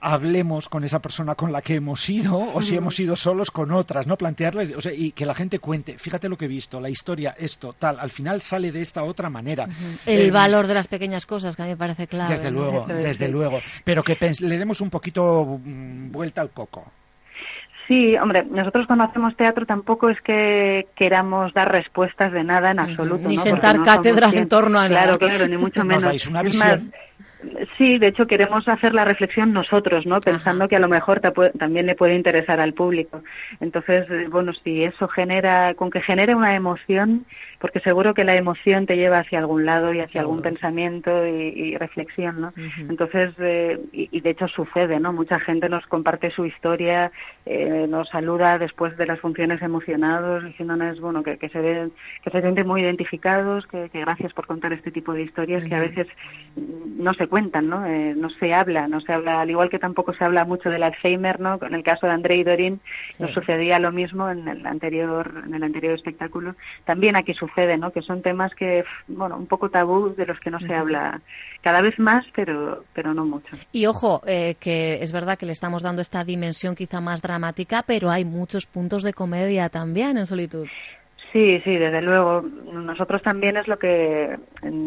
hablemos 0.04 0.68
con 0.68 0.84
esa 0.84 1.00
persona 1.00 1.36
con 1.36 1.54
la 1.54 1.62
que 1.62 1.76
hemos 1.76 2.10
ido 2.10 2.38
o 2.38 2.62
si 2.62 2.76
hemos 2.76 3.00
ido 3.00 3.16
solos 3.16 3.50
con 3.50 3.72
otras, 3.72 4.06
¿no? 4.06 4.18
Plantearles, 4.18 4.76
o 4.76 4.82
sea, 4.82 4.92
y 4.92 5.14
que 5.14 5.26
la 5.26 5.34
gente 5.34 5.60
cuente, 5.60 5.98
fíjate 5.98 6.28
lo 6.28 6.38
que 6.38 6.46
he 6.46 6.50
visto, 6.50 6.82
la 6.82 6.90
historia, 6.90 7.34
esto, 7.38 7.74
tal, 7.80 7.98
al 7.98 8.12
final 8.12 8.42
sale 8.42 8.74
de 8.74 8.82
esta 8.82 9.04
otra 9.04 9.30
manera. 9.30 9.70
El 10.06 10.28
em, 10.28 10.34
valor 10.34 10.68
de 10.68 10.74
las 10.74 10.90
pequeñas 10.90 11.26
cosas, 11.26 11.56
que 11.56 11.62
a 11.62 11.66
mí 11.66 11.72
me 11.72 11.78
parece 11.78 12.08
claro. 12.08 12.30
Desde 12.30 12.52
luego, 12.52 12.86
desde 12.88 13.30
luego. 13.30 13.62
Pero 13.86 14.04
que 14.04 14.18
le 14.42 14.58
demos 14.58 14.82
un 14.82 14.90
poquito 14.90 15.60
mm, 15.64 16.12
vuelta 16.12 16.42
al 16.42 16.50
coco. 16.50 16.92
Sí, 17.88 18.16
hombre, 18.16 18.46
nosotros 18.50 18.88
cuando 18.88 19.04
hacemos 19.06 19.36
teatro 19.36 19.66
tampoco 19.66 20.10
es 20.10 20.20
que 20.22 20.88
queramos 20.96 21.54
dar 21.54 21.70
respuestas 21.72 22.32
de 22.32 22.44
nada 22.44 22.72
en 22.72 22.80
absoluto. 22.80 23.28
Ni 23.28 23.38
sentar 23.38 23.82
cátedra 23.82 24.30
en 24.30 24.48
torno 24.48 24.80
a 24.80 24.88
Claro, 24.88 25.20
claro, 25.20 25.48
ni 25.48 25.58
mucho 25.58 25.84
menos. 25.84 26.28
una 26.28 26.44
visión. 26.44 26.94
Sí, 27.78 27.98
de 27.98 28.08
hecho 28.08 28.28
queremos 28.28 28.68
hacer 28.68 28.94
la 28.94 29.06
reflexión 29.06 29.54
nosotros, 29.54 30.06
¿no? 30.06 30.22
Pensando 30.22 30.68
que 30.68 30.76
a 30.76 30.80
lo 30.80 30.88
mejor 30.88 31.20
también 31.20 31.86
le 31.86 31.96
puede 31.96 32.16
interesar 32.16 32.60
al 32.60 32.74
público. 32.74 33.24
Entonces, 33.60 34.10
eh, 34.10 34.28
bueno, 34.30 34.54
si 34.54 34.84
eso 34.84 35.08
genera, 35.08 35.74
con 35.74 35.90
que 35.90 36.02
genere 36.02 36.36
una 36.36 36.56
emoción, 36.56 37.26
porque 37.60 37.80
seguro 37.80 38.14
que 38.14 38.24
la 38.24 38.36
emoción 38.36 38.86
te 38.86 38.98
lleva 38.98 39.20
hacia 39.20 39.40
algún 39.40 39.66
lado 39.66 39.94
y 39.94 40.00
hacia 40.00 40.22
algún 40.22 40.42
pensamiento 40.42 41.26
y, 41.26 41.78
reflexión, 41.78 42.42
¿no? 42.42 42.54
Entonces, 42.90 43.34
eh, 43.40 43.80
y, 43.92 44.20
de 44.20 44.30
hecho 44.30 44.48
sucede, 44.48 45.00
¿no? 45.00 45.14
Mucha 45.14 45.40
gente 45.40 45.70
nos 45.70 45.86
comparte 45.88 46.30
su 46.32 46.46
historia, 46.46 47.12
eh, 47.46 47.86
nos 47.88 48.10
saluda 48.10 48.58
después 48.58 48.98
de 48.98 49.06
las 49.06 49.20
funciones 49.20 49.62
emocionados, 49.62 50.44
diciéndonos, 50.44 51.00
bueno, 51.00 51.24
que, 51.24 51.38
se 51.50 51.62
ven, 51.62 51.94
que 52.24 52.32
se 52.32 52.42
sienten 52.42 52.68
muy 52.68 52.82
identificados, 52.82 53.66
que, 53.68 53.90
gracias 53.94 54.34
por 54.34 54.46
contar 54.46 54.74
este 54.74 54.92
tipo 54.92 55.14
de 55.14 55.24
historias 55.24 55.64
que 55.64 55.76
a 55.76 55.80
veces 55.80 56.08
no 56.56 57.14
se 57.14 57.28
cuentan, 57.34 57.68
¿no? 57.68 57.84
Eh, 57.88 58.14
no 58.16 58.30
se 58.30 58.54
habla, 58.54 58.88
no 58.88 59.02
se 59.02 59.12
habla, 59.12 59.42
al 59.42 59.50
igual 59.50 59.72
que 59.72 59.80
tampoco 59.80 60.14
se 60.14 60.24
habla 60.24 60.46
mucho 60.46 60.70
del 60.70 60.84
Alzheimer, 60.84 61.40
¿no? 61.40 61.58
En 61.64 61.74
el 61.74 61.82
caso 61.82 62.06
de 62.06 62.14
André 62.14 62.36
y 62.36 62.44
Dorín 62.44 62.80
nos 63.18 63.32
sucedía 63.32 63.80
lo 63.80 63.92
mismo 63.92 64.30
en 64.30 64.48
el 64.48 64.64
anterior, 64.68 65.42
en 65.44 65.56
el 65.56 65.64
anterior 65.64 65.96
espectáculo. 65.96 66.56
También 66.86 67.16
aquí 67.16 67.34
sucede 67.34 67.76
¿no? 67.76 67.90
Que 67.90 68.04
son 68.04 68.22
temas 68.22 68.54
que, 68.54 68.84
bueno, 69.08 69.36
un 69.36 69.48
poco 69.48 69.70
tabú 69.70 70.14
de 70.16 70.28
los 70.28 70.40
que 70.40 70.52
no 70.52 70.60
se 70.60 70.76
habla 70.76 71.22
cada 71.64 71.82
vez 71.82 71.98
más, 71.98 72.24
pero, 72.36 72.84
pero 72.94 73.16
no 73.16 73.26
mucho. 73.26 73.58
Y 73.72 73.88
ojo, 73.88 74.22
eh, 74.28 74.54
que 74.60 75.02
es 75.02 75.12
verdad 75.12 75.40
que 75.40 75.48
le 75.48 75.54
estamos 75.54 75.82
dando 75.82 76.04
esta 76.04 76.24
dimensión 76.24 76.76
quizá 76.76 77.02
más 77.02 77.20
dramática, 77.20 77.84
pero 77.88 78.12
hay 78.12 78.26
muchos 78.26 78.68
puntos 78.68 79.02
de 79.02 79.14
comedia 79.14 79.70
también 79.70 80.20
en 80.20 80.28
Solitud. 80.28 80.68
Sí, 81.34 81.60
sí, 81.64 81.78
desde 81.78 82.04
luego. 82.04 82.44
Nosotros 82.72 83.24
también 83.24 83.58
es 83.58 83.68
lo 83.68 83.80
que, 83.80 84.38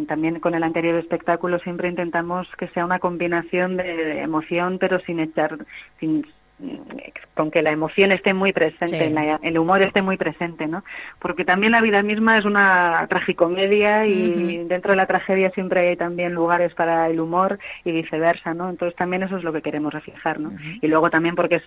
también 0.06 0.38
con 0.38 0.54
el 0.54 0.62
anterior 0.62 0.94
espectáculo, 0.94 1.58
siempre 1.58 1.88
intentamos 1.88 2.46
que 2.56 2.68
sea 2.68 2.84
una 2.84 3.00
combinación 3.00 3.76
de, 3.76 4.22
emoción, 4.22 4.78
pero 4.78 5.00
sin 5.00 5.18
echar, 5.18 5.58
sin, 5.98 6.24
con 7.34 7.50
que 7.50 7.62
la 7.62 7.72
emoción 7.72 8.12
esté 8.12 8.32
muy 8.32 8.52
presente, 8.52 9.12
el 9.42 9.58
humor 9.58 9.82
esté 9.82 10.02
muy 10.02 10.16
presente, 10.16 10.68
¿no? 10.68 10.84
Porque 11.18 11.44
también 11.44 11.72
la 11.72 11.80
vida 11.80 12.04
misma 12.04 12.38
es 12.38 12.44
una 12.44 13.04
tragicomedia 13.08 14.06
y 14.06 14.64
dentro 14.68 14.92
de 14.92 14.98
la 14.98 15.06
tragedia 15.06 15.50
siempre 15.50 15.88
hay 15.88 15.96
también 15.96 16.32
lugares 16.32 16.72
para 16.74 17.08
el 17.10 17.18
humor 17.18 17.58
y 17.84 17.90
viceversa, 17.90 18.54
¿no? 18.54 18.70
Entonces 18.70 18.96
también 18.96 19.24
eso 19.24 19.36
es 19.36 19.42
lo 19.42 19.52
que 19.52 19.62
queremos 19.62 19.92
reflejar, 19.92 20.38
¿no? 20.38 20.52
Y 20.80 20.86
luego 20.86 21.10
también 21.10 21.34
porque 21.34 21.60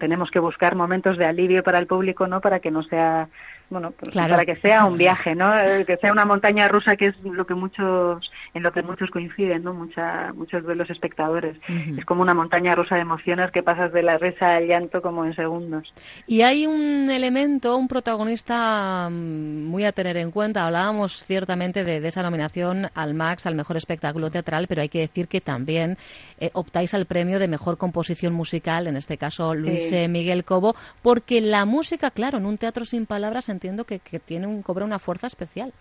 tenemos 0.00 0.32
que 0.32 0.40
buscar 0.40 0.74
momentos 0.74 1.18
de 1.18 1.24
alivio 1.24 1.62
para 1.62 1.78
el 1.78 1.86
público, 1.86 2.26
¿no? 2.26 2.40
Para 2.40 2.58
que 2.58 2.72
no 2.72 2.82
sea 2.82 3.28
bueno, 3.70 3.92
pues 3.92 4.14
para 4.14 4.44
que 4.44 4.56
sea 4.56 4.84
un 4.84 4.98
viaje, 4.98 5.34
¿no? 5.34 5.58
Eh, 5.58 5.84
que 5.84 5.96
sea 5.96 6.12
una 6.12 6.24
montaña 6.24 6.68
rusa, 6.68 6.96
que 6.96 7.06
es 7.06 7.20
lo 7.22 7.46
que 7.46 7.54
muchos, 7.54 8.30
en 8.52 8.62
lo 8.62 8.72
que 8.72 8.82
muchos 8.82 9.10
coinciden, 9.10 9.64
¿no? 9.64 9.74
Mucha, 9.74 10.32
muchos 10.34 10.66
de 10.66 10.74
los 10.74 10.88
espectadores. 10.90 11.56
Es 11.96 12.04
como 12.04 12.22
una 12.22 12.34
montaña 12.34 12.74
rusa 12.74 12.96
de 12.96 13.00
emociones 13.00 13.50
que 13.50 13.62
pasas 13.62 13.92
de 13.92 14.02
la 14.02 14.18
risa 14.18 14.56
al 14.56 14.66
llanto 14.66 15.02
como 15.02 15.24
en 15.24 15.34
segundos. 15.34 15.92
Y 16.26 16.42
hay 16.42 16.66
un 16.66 17.10
elemento, 17.10 17.76
un 17.76 17.88
protagonista 17.88 19.08
mm, 19.10 19.64
muy 19.64 19.84
a 19.84 19.92
tener 19.92 20.16
en 20.18 20.30
cuenta. 20.30 20.64
Hablábamos 20.64 21.24
ciertamente 21.24 21.84
de, 21.84 22.06
esa 22.06 22.22
nominación 22.22 22.88
al 22.94 23.14
Max, 23.14 23.46
al 23.46 23.54
mejor 23.54 23.76
espectáculo 23.76 24.30
teatral, 24.30 24.66
pero 24.68 24.82
hay 24.82 24.88
que 24.88 25.00
decir 25.00 25.26
que 25.26 25.40
también 25.40 25.96
eh, 26.38 26.50
optáis 26.52 26.94
al 26.94 27.06
premio 27.06 27.38
de 27.38 27.48
mejor 27.48 27.78
composición 27.78 28.34
musical, 28.34 28.86
en 28.86 28.96
este 28.96 29.16
caso 29.16 29.54
Luis 29.54 29.90
eh, 29.92 30.08
Miguel 30.08 30.44
Cobo, 30.44 30.76
porque 31.02 31.40
la 31.40 31.64
música, 31.64 32.10
claro, 32.10 32.38
en 32.38 32.46
un 32.46 32.58
teatro 32.58 32.84
sin 32.84 33.06
palabras 33.06 33.48
entiendo 33.54 33.84
que, 33.84 33.98
que 34.00 34.18
tiene 34.20 34.46
un, 34.46 34.62
cobra 34.62 34.84
una 34.84 34.98
fuerza 34.98 35.26
especial. 35.26 35.72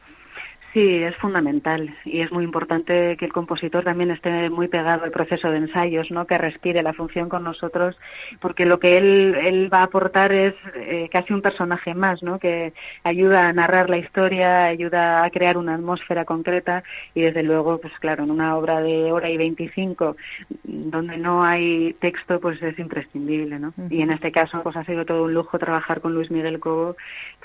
Sí, 0.74 1.04
es 1.04 1.16
fundamental 1.18 1.96
y 2.04 2.22
es 2.22 2.32
muy 2.32 2.44
importante 2.44 3.16
que 3.18 3.26
el 3.26 3.32
compositor 3.32 3.84
también 3.84 4.10
esté 4.10 4.50
muy 4.50 4.68
pegado 4.68 5.04
al 5.04 5.12
proceso 5.12 5.52
de 5.52 5.58
ensayos, 5.58 6.10
¿no? 6.10 6.26
Que 6.26 6.40
respire 6.40 6.82
la 6.82 6.94
función 6.94 7.30
con 7.30 7.44
nosotros, 7.44 7.96
porque 8.42 8.66
lo 8.66 8.80
que 8.80 8.98
él, 8.98 9.36
él 9.36 9.72
va 9.72 9.82
a 9.82 9.84
aportar 9.84 10.34
es 10.34 10.56
eh, 10.74 11.10
casi 11.12 11.32
un 11.32 11.44
personaje 11.44 11.94
más, 11.94 12.24
¿no? 12.24 12.40
Que 12.40 12.74
ayuda 13.04 13.50
a 13.50 13.54
narrar 13.54 13.88
la 13.88 14.00
historia, 14.00 14.66
ayuda 14.66 15.24
a 15.24 15.30
crear 15.30 15.60
una 15.60 15.76
atmósfera 15.76 16.26
concreta 16.26 16.84
y 17.14 17.22
desde 17.22 17.44
luego, 17.44 17.80
pues 17.80 17.94
claro, 18.00 18.24
en 18.24 18.32
una 18.32 18.58
obra 18.58 18.82
de 18.82 19.12
hora 19.12 19.30
y 19.30 19.38
veinticinco 19.38 20.18
donde 20.64 21.18
no 21.18 21.44
hay 21.44 21.94
texto, 22.00 22.40
pues 22.40 22.60
es 22.64 22.80
imprescindible, 22.80 23.60
¿no? 23.60 23.76
Y 23.92 24.02
en 24.02 24.10
este 24.10 24.32
caso, 24.32 24.64
pues 24.64 24.76
ha 24.76 24.84
sido 24.86 25.06
todo 25.06 25.26
un 25.26 25.36
lujo 25.36 25.60
trabajar 25.60 26.02
con 26.02 26.16
Luis 26.16 26.32
Miguel 26.32 26.60
Cobo 26.60 26.96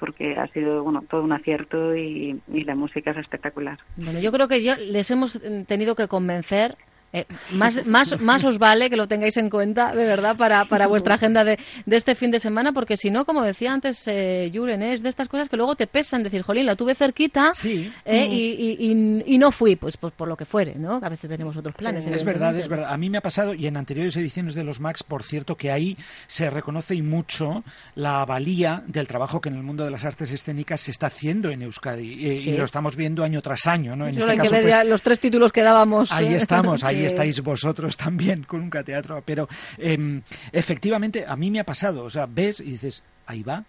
porque 0.01 0.35
ha 0.39 0.47
sido, 0.47 0.83
bueno, 0.83 1.05
todo 1.11 1.23
un 1.23 1.33
acierto 1.33 1.95
y, 1.95 2.41
y 2.51 2.65
la 2.65 2.75
música 2.75 3.18
espectacular. 3.21 3.79
Bueno, 3.97 4.19
yo 4.21 4.33
creo 4.33 4.49
que 4.49 4.63
ya 4.63 4.77
les 4.77 5.11
hemos 5.11 5.39
tenido 5.67 5.95
que 5.95 6.09
convencer 6.09 6.77
eh, 7.13 7.25
más, 7.53 7.87
más, 7.87 8.21
más 8.21 8.45
os 8.45 8.59
vale 8.59 8.91
que 8.91 8.97
lo 8.97 9.09
tengáis 9.09 9.37
en 9.39 9.49
cuenta, 9.49 9.95
de 9.95 10.05
verdad, 10.05 10.37
para, 10.37 10.67
para 10.67 10.87
vuestra 10.87 11.15
agenda 11.15 11.43
de, 11.43 11.59
de 11.87 11.97
este 11.97 12.15
fin 12.15 12.31
de 12.31 12.39
semana, 12.39 12.73
porque 12.73 12.99
si 12.99 13.11
no, 13.11 13.25
como 13.25 13.43
decía 13.43 13.73
antes 13.73 14.03
eh, 14.07 14.51
Julen, 14.53 14.83
es 14.83 15.03
de 15.03 15.09
estas 15.09 15.29
cosas 15.29 15.49
que 15.49 15.57
luego 15.57 15.75
te 15.75 15.87
pesan, 15.87 16.23
decir, 16.23 16.43
jolín, 16.43 16.67
la 16.67 16.77
tuve 16.77 16.95
cerquita 16.95 17.53
eh, 17.65 18.29
y, 18.31 19.25
y, 19.27 19.39
no 19.39 19.53
fui, 19.53 19.77
pues, 19.77 19.97
pues, 19.97 20.13
por 20.13 20.29
lo 20.29 20.37
que 20.37 20.45
fuere, 20.45 20.75
¿no? 20.75 21.01
a 21.03 21.09
veces 21.09 21.31
tenemos 21.31 21.57
otros 21.57 21.75
planes. 21.75 22.07
Es 22.07 22.25
verdad, 22.25 22.55
es 22.57 22.69
verdad. 22.69 22.93
A 22.93 22.99
mí 22.99 23.09
me 23.09 23.19
ha 23.19 23.23
pasado, 23.23 23.55
y 23.55 23.67
en 23.67 23.77
anteriores 23.77 24.17
ediciones 24.17 24.55
de 24.55 24.65
los 24.65 24.81
Max, 24.81 25.03
por 25.03 25.23
cierto, 25.23 25.57
que 25.57 25.71
ahí 25.71 25.97
se 26.27 26.51
reconoce 26.51 26.95
y 26.95 27.03
mucho 27.03 27.65
la 27.95 28.25
valía 28.25 28.83
del 28.87 29.07
trabajo 29.07 29.41
que 29.41 29.49
en 29.49 29.57
el 29.57 29.63
mundo 29.63 29.85
de 29.85 29.91
las 29.91 30.05
artes 30.05 30.31
escénicas 30.33 30.81
se 30.81 30.91
está 30.91 31.07
haciendo 31.07 31.51
en 31.51 31.63
Euskadi, 31.63 32.13
y, 32.13 32.57
lo 32.59 32.65
estamos 32.65 32.97
viendo 32.97 33.23
año 33.23 33.41
tras 33.41 33.67
año, 33.67 33.95
¿no? 33.97 34.09
En 34.09 34.19
este 34.19 34.31
hay 34.31 34.39
que 34.39 34.49
ver 34.49 34.67
ya 34.67 34.79
pues, 34.81 34.91
los 34.91 35.03
tres 35.03 35.21
títulos 35.21 35.53
que 35.53 35.63
dábamos. 35.63 36.11
Ahí 36.13 36.35
estamos, 36.35 36.83
ahí 36.83 36.98
estáis 37.05 37.41
vosotros 37.43 37.97
también 37.97 38.45
con 38.45 38.61
un 38.61 38.71
cateatro, 38.71 39.23
pero 39.25 39.49
em, 39.77 40.23
efectivamente 40.53 41.25
a 41.27 41.37
mí 41.37 41.51
me 41.51 41.61
ha 41.61 41.65
pasado, 41.65 42.05
o 42.05 42.11
sea, 42.11 42.27
ves 42.27 42.61
y 42.61 42.73
dices, 42.73 43.03
ahí 43.27 43.43
va, 43.43 43.65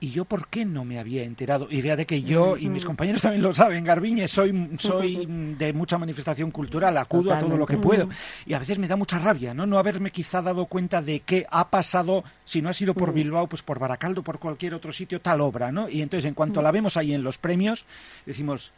¿Y 0.00 0.10
yo 0.10 0.24
por 0.24 0.46
qué 0.46 0.64
no 0.64 0.84
me 0.84 1.00
había 1.00 1.24
enterado? 1.24 1.66
Y 1.68 1.80
de 1.80 2.06
que 2.06 2.22
yo, 2.22 2.56
y 2.56 2.68
mis 2.68 2.84
compañeros 2.84 3.22
también 3.22 3.42
lo 3.42 3.52
saben, 3.52 3.82
Garbiñe, 3.82 4.28
soy, 4.28 4.76
soy 4.78 5.26
de 5.58 5.72
mucha 5.72 5.98
manifestación 5.98 6.52
cultural, 6.52 6.96
acudo 6.98 7.32
a 7.32 7.38
todo 7.38 7.56
lo 7.56 7.66
que 7.66 7.78
puedo. 7.78 8.08
Y 8.46 8.52
a 8.52 8.60
veces 8.60 8.78
me 8.78 8.86
da 8.86 8.94
mucha 8.94 9.18
rabia, 9.18 9.54
¿no? 9.54 9.66
No 9.66 9.76
haberme 9.76 10.12
quizá 10.12 10.40
dado 10.40 10.66
cuenta 10.66 11.02
de 11.02 11.18
qué 11.20 11.46
ha 11.50 11.68
pasado, 11.68 12.22
si 12.44 12.62
no 12.62 12.68
ha 12.68 12.74
sido 12.74 12.94
por 12.94 13.12
Bilbao, 13.12 13.48
pues 13.48 13.62
por 13.62 13.80
Baracaldo, 13.80 14.22
por 14.22 14.38
cualquier 14.38 14.74
otro 14.74 14.92
sitio, 14.92 15.20
tal 15.20 15.40
obra, 15.40 15.72
¿no? 15.72 15.88
Y 15.88 16.00
entonces, 16.00 16.26
en 16.26 16.34
cuanto 16.34 16.62
la 16.62 16.70
vemos 16.70 16.96
ahí 16.96 17.12
en 17.12 17.24
los 17.24 17.38
premios, 17.38 17.84
decimos, 18.24 18.72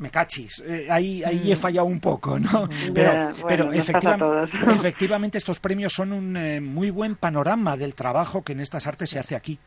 me 0.00 0.10
cachis, 0.10 0.62
eh, 0.66 0.88
ahí, 0.90 1.22
ahí 1.22 1.52
he 1.52 1.54
mm. 1.54 1.58
fallado 1.58 1.86
un 1.86 2.00
poco, 2.00 2.38
¿no? 2.38 2.68
Pero, 2.94 3.30
pero 3.46 3.72
efectivamente 3.72 5.38
estos 5.38 5.60
premios 5.60 5.92
son 5.92 6.12
un 6.12 6.36
eh, 6.36 6.60
muy 6.60 6.90
buen 6.90 7.16
panorama 7.16 7.76
del 7.76 7.94
trabajo 7.94 8.42
que 8.42 8.52
en 8.52 8.60
estas 8.60 8.86
artes 8.86 9.10
se 9.10 9.18
hace 9.18 9.36
aquí. 9.36 9.58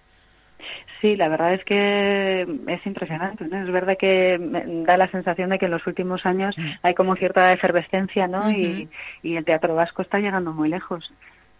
Sí, 1.01 1.15
la 1.15 1.27
verdad 1.27 1.53
es 1.53 1.63
que 1.65 2.41
es 2.67 2.85
impresionante. 2.85 3.45
¿no? 3.45 3.61
Es 3.61 3.71
verdad 3.71 3.97
que 3.97 4.37
da 4.85 4.97
la 4.97 5.11
sensación 5.11 5.49
de 5.49 5.59
que 5.59 5.65
en 5.65 5.71
los 5.71 5.85
últimos 5.85 6.25
años 6.25 6.57
mm. 6.57 6.71
hay 6.81 6.93
como 6.93 7.15
cierta 7.15 7.51
efervescencia, 7.51 8.27
¿no? 8.27 8.49
y, 8.49 8.89
y 9.21 9.35
el 9.35 9.45
teatro 9.45 9.75
vasco 9.75 10.01
está 10.01 10.19
llegando 10.19 10.53
muy 10.53 10.69
lejos. 10.69 11.11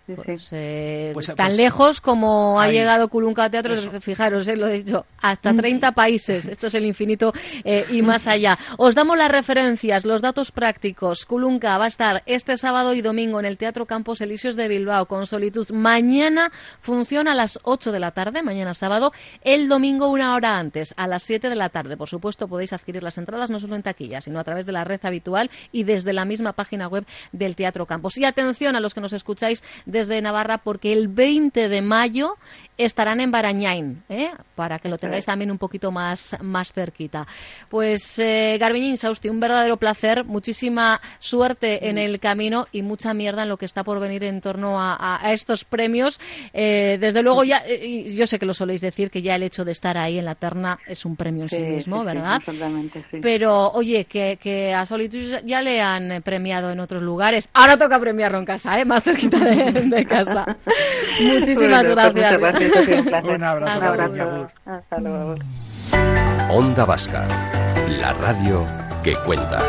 Pues, 0.05 0.49
eh, 0.51 1.11
pues, 1.13 1.27
tan 1.27 1.35
pues, 1.37 1.55
lejos 1.55 2.01
como 2.01 2.59
ha 2.59 2.67
llegado 2.67 3.07
Culunca 3.07 3.49
Teatro, 3.49 3.73
fijaros, 4.01 4.45
eh, 4.49 4.57
lo 4.57 4.67
he 4.67 4.83
dicho, 4.83 5.05
hasta 5.21 5.53
30 5.53 5.91
mm. 5.91 5.93
países, 5.93 6.45
esto 6.45 6.67
es 6.67 6.75
el 6.75 6.85
infinito 6.85 7.31
eh, 7.63 7.85
y 7.89 8.01
más 8.01 8.27
allá. 8.27 8.57
Os 8.77 8.95
damos 8.95 9.17
las 9.17 9.31
referencias, 9.31 10.03
los 10.03 10.21
datos 10.21 10.51
prácticos. 10.51 11.25
Culunca 11.25 11.77
va 11.77 11.85
a 11.85 11.87
estar 11.87 12.21
este 12.25 12.57
sábado 12.57 12.93
y 12.93 13.01
domingo 13.01 13.39
en 13.39 13.45
el 13.45 13.57
Teatro 13.57 13.85
Campos 13.85 14.19
Elíseos 14.19 14.57
de 14.57 14.67
Bilbao 14.67 15.05
con 15.05 15.25
Solitud. 15.25 15.69
Mañana 15.71 16.51
funciona 16.81 17.31
a 17.31 17.35
las 17.35 17.57
8 17.63 17.93
de 17.93 17.99
la 18.01 18.11
tarde, 18.11 18.43
mañana 18.43 18.73
sábado, 18.73 19.13
el 19.41 19.69
domingo 19.69 20.09
una 20.09 20.35
hora 20.35 20.57
antes, 20.59 20.93
a 20.97 21.07
las 21.07 21.23
7 21.23 21.47
de 21.47 21.55
la 21.55 21.69
tarde. 21.69 21.95
Por 21.95 22.09
supuesto, 22.09 22.49
podéis 22.49 22.73
adquirir 22.73 23.03
las 23.03 23.17
entradas 23.17 23.49
no 23.49 23.57
solo 23.57 23.77
en 23.77 23.83
taquilla, 23.83 24.19
sino 24.19 24.37
a 24.41 24.43
través 24.43 24.65
de 24.65 24.73
la 24.73 24.83
red 24.83 24.99
habitual 25.03 25.49
y 25.71 25.85
desde 25.85 26.11
la 26.11 26.25
misma 26.25 26.51
página 26.51 26.89
web 26.89 27.05
del 27.31 27.55
Teatro 27.55 27.85
Campos. 27.85 28.17
Y 28.17 28.25
atención 28.25 28.75
a 28.75 28.81
los 28.81 28.93
que 28.93 28.99
nos 28.99 29.13
escucháis 29.13 29.63
desde 29.93 30.21
Navarra 30.21 30.57
porque 30.57 30.91
el 30.91 31.07
20 31.07 31.69
de 31.69 31.81
mayo 31.81 32.35
estarán 32.77 33.21
en 33.21 33.31
Barañain, 33.31 34.03
¿eh? 34.09 34.31
para 34.55 34.79
que 34.79 34.89
lo 34.89 34.97
tengáis 34.97 35.25
también 35.25 35.51
un 35.51 35.57
poquito 35.57 35.91
más, 35.91 36.35
más 36.41 36.71
cerquita. 36.71 37.27
Pues 37.69 38.17
eh, 38.19 38.57
Garbiñín 38.59 38.97
Sausti, 38.97 39.29
un 39.29 39.39
verdadero 39.39 39.77
placer, 39.77 40.25
muchísima 40.25 40.99
suerte 41.19 41.89
en 41.89 41.97
el 41.97 42.19
camino 42.19 42.67
y 42.71 42.81
mucha 42.81 43.13
mierda 43.13 43.43
en 43.43 43.49
lo 43.49 43.57
que 43.57 43.65
está 43.65 43.83
por 43.83 43.99
venir 43.99 44.23
en 44.23 44.41
torno 44.41 44.77
a, 44.79 45.19
estos 45.33 45.63
premios. 45.65 46.19
Eh, 46.53 46.97
desde 46.99 47.21
luego, 47.21 47.43
ya 47.43 47.63
eh, 47.65 48.13
yo 48.15 48.27
sé 48.27 48.39
que 48.39 48.45
lo 48.45 48.53
soléis 48.53 48.81
decir, 48.81 49.09
que 49.09 49.21
ya 49.21 49.35
el 49.35 49.43
hecho 49.43 49.63
de 49.63 49.71
estar 49.71 49.97
ahí 49.97 50.17
en 50.17 50.25
la 50.25 50.35
terna 50.35 50.79
es 50.87 51.05
un 51.05 51.15
premio 51.15 51.43
en 51.43 51.49
sí, 51.49 51.61
mismo, 51.61 52.03
¿verdad? 52.03 52.41
Pero, 53.21 53.71
oye, 53.71 54.05
que, 54.05 54.73
a 54.73 54.85
Solitud 54.85 55.39
ya 55.45 55.61
le 55.61 55.81
han 55.81 56.21
premiado 56.23 56.71
en 56.71 56.79
otros 56.79 57.01
lugares. 57.01 57.49
Ahora 57.53 57.77
toca 57.77 57.99
premiarlo 57.99 58.39
en 58.39 58.45
casa, 58.45 58.79
¿eh? 58.79 58.85
más 58.85 59.03
cerquita 59.03 59.39
de, 59.39 59.71
casa. 60.05 60.57
Muchísimas 61.21 61.87
gracias. 61.87 62.39
Un 63.23 63.43
abrazo. 63.43 64.49
Hasta 64.65 64.99
luego. 64.99 65.35
Onda 66.49 66.85
Vasca, 66.85 67.25
la 67.99 68.13
radio 68.13 68.65
que 69.03 69.13
cuenta. 69.25 69.61